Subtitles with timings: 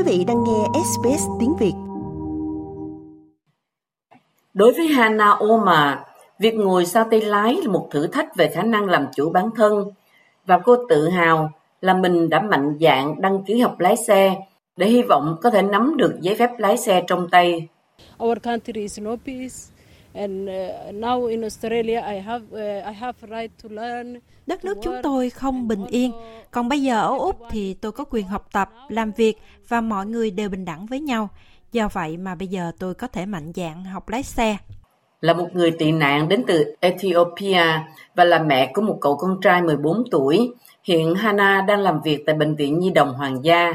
[0.00, 1.72] Quý vị đang nghe SBS tiếng Việt.
[4.54, 6.04] Đối với Hannah Oma,
[6.38, 9.50] việc ngồi sau tay lái là một thử thách về khả năng làm chủ bản
[9.56, 9.84] thân
[10.46, 11.50] và cô tự hào
[11.80, 14.36] là mình đã mạnh dạn đăng ký học lái xe
[14.76, 17.68] để hy vọng có thể nắm được giấy phép lái xe trong tay.
[18.24, 19.54] Our country is no peace
[20.14, 24.16] and uh, now in Australia I have uh, I have right to learn.
[24.46, 26.12] Đất nước chúng tôi không bình yên,
[26.50, 30.06] còn bây giờ ở Úc thì tôi có quyền học tập, làm việc và mọi
[30.06, 31.28] người đều bình đẳng với nhau.
[31.72, 34.56] Do vậy mà bây giờ tôi có thể mạnh dạn học lái xe.
[35.20, 37.62] Là một người tị nạn đến từ Ethiopia
[38.14, 40.52] và là mẹ của một cậu con trai 14 tuổi,
[40.84, 43.74] hiện Hannah đang làm việc tại Bệnh viện Nhi đồng Hoàng gia.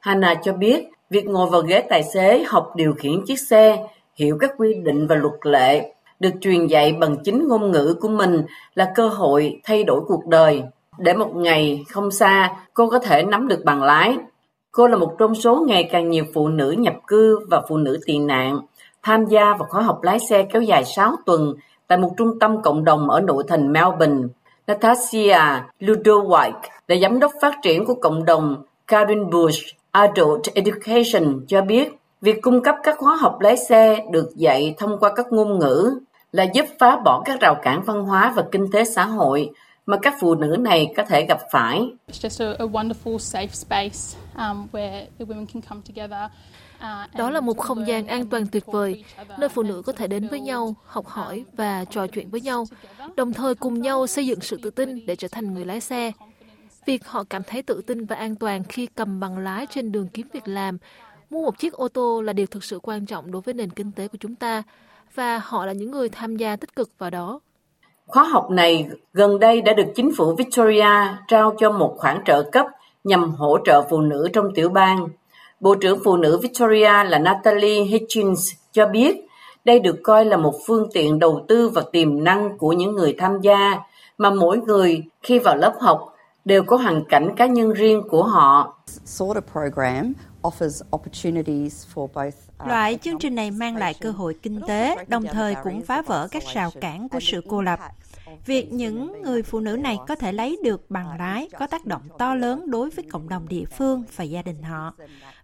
[0.00, 3.86] Hannah cho biết việc ngồi vào ghế tài xế học điều khiển chiếc xe,
[4.22, 8.08] hiểu các quy định và luật lệ, được truyền dạy bằng chính ngôn ngữ của
[8.08, 8.42] mình
[8.74, 10.62] là cơ hội thay đổi cuộc đời.
[10.98, 14.16] Để một ngày không xa, cô có thể nắm được bằng lái.
[14.72, 17.98] Cô là một trong số ngày càng nhiều phụ nữ nhập cư và phụ nữ
[18.06, 18.60] tị nạn
[19.02, 21.54] tham gia vào khóa học lái xe kéo dài 6 tuần
[21.86, 24.28] tại một trung tâm cộng đồng ở nội thành Melbourne.
[24.66, 26.52] Natasha Ludowijk
[26.88, 32.42] là giám đốc phát triển của cộng đồng Karen Bush Adult Education cho biết việc
[32.42, 36.00] cung cấp các khóa học lái xe được dạy thông qua các ngôn ngữ
[36.32, 39.50] là giúp phá bỏ các rào cản văn hóa và kinh tế xã hội
[39.86, 41.90] mà các phụ nữ này có thể gặp phải.
[47.16, 49.04] Đó là một không gian an toàn tuyệt vời,
[49.38, 52.64] nơi phụ nữ có thể đến với nhau, học hỏi và trò chuyện với nhau,
[53.16, 56.12] đồng thời cùng nhau xây dựng sự tự tin để trở thành người lái xe.
[56.86, 60.08] Việc họ cảm thấy tự tin và an toàn khi cầm bằng lái trên đường
[60.08, 60.78] kiếm việc làm,
[61.32, 63.92] mua một chiếc ô tô là điều thực sự quan trọng đối với nền kinh
[63.92, 64.62] tế của chúng ta
[65.14, 67.40] và họ là những người tham gia tích cực vào đó.
[68.06, 70.88] Khóa học này gần đây đã được chính phủ Victoria
[71.28, 72.66] trao cho một khoản trợ cấp
[73.04, 75.08] nhằm hỗ trợ phụ nữ trong tiểu bang.
[75.60, 79.16] Bộ trưởng Phụ nữ Victoria là Natalie Hitchens cho biết
[79.64, 83.14] đây được coi là một phương tiện đầu tư và tiềm năng của những người
[83.18, 83.78] tham gia,
[84.18, 86.11] mà mỗi người khi vào lớp học
[86.44, 88.78] đều có hoàn cảnh cá nhân riêng của họ.
[92.66, 96.28] Loại chương trình này mang lại cơ hội kinh tế, đồng thời cũng phá vỡ
[96.30, 97.80] các rào cản của sự cô lập.
[98.46, 102.02] Việc những người phụ nữ này có thể lấy được bằng lái có tác động
[102.18, 104.94] to lớn đối với cộng đồng địa phương và gia đình họ,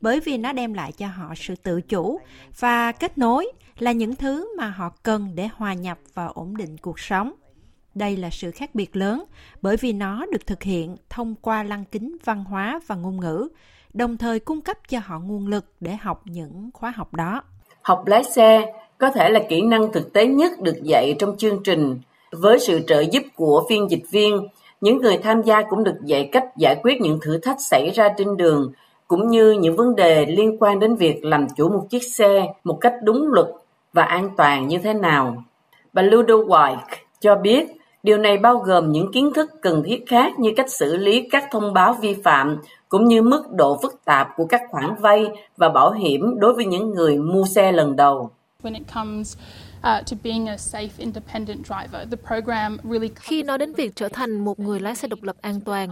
[0.00, 2.20] bởi vì nó đem lại cho họ sự tự chủ
[2.58, 6.76] và kết nối là những thứ mà họ cần để hòa nhập và ổn định
[6.78, 7.32] cuộc sống.
[7.96, 9.24] Đây là sự khác biệt lớn
[9.62, 13.48] bởi vì nó được thực hiện thông qua lăng kính văn hóa và ngôn ngữ,
[13.92, 17.42] đồng thời cung cấp cho họ nguồn lực để học những khóa học đó.
[17.82, 21.62] Học lái xe có thể là kỹ năng thực tế nhất được dạy trong chương
[21.64, 21.98] trình
[22.32, 24.48] với sự trợ giúp của phiên dịch viên,
[24.80, 28.08] những người tham gia cũng được dạy cách giải quyết những thử thách xảy ra
[28.18, 28.72] trên đường,
[29.08, 32.78] cũng như những vấn đề liên quan đến việc làm chủ một chiếc xe một
[32.80, 33.46] cách đúng luật
[33.92, 35.44] và an toàn như thế nào.
[35.92, 36.78] Bà Ludo White
[37.20, 37.66] cho biết
[38.02, 41.44] điều này bao gồm những kiến thức cần thiết khác như cách xử lý các
[41.50, 42.56] thông báo vi phạm
[42.88, 45.26] cũng như mức độ phức tạp của các khoản vay
[45.56, 48.30] và bảo hiểm đối với những người mua xe lần đầu.
[53.14, 55.88] Khi nói đến việc trở thành một người lái xe độc lập an toàn,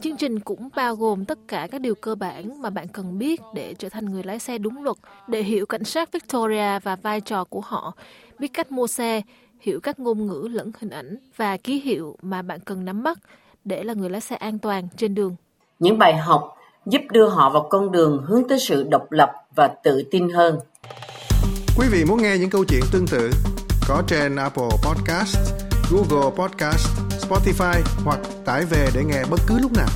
[0.00, 3.40] chương trình cũng bao gồm tất cả các điều cơ bản mà bạn cần biết
[3.54, 4.96] để trở thành người lái xe đúng luật,
[5.28, 7.92] để hiểu cảnh sát Victoria và vai trò của họ,
[8.38, 9.22] biết cách mua xe,
[9.60, 13.18] hiểu các ngôn ngữ lẫn hình ảnh và ký hiệu mà bạn cần nắm bắt
[13.64, 15.36] để là người lái xe an toàn trên đường.
[15.78, 16.56] Những bài học
[16.86, 20.58] giúp đưa họ vào con đường hướng tới sự độc lập và tự tin hơn.
[21.78, 23.30] Quý vị muốn nghe những câu chuyện tương tự
[23.88, 25.36] có trên Apple Podcast,
[25.90, 26.88] Google Podcast,
[27.28, 29.88] Spotify hoặc tải về để nghe bất cứ lúc nào.